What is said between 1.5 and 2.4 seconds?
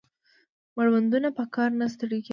کار نه ستړي کېدل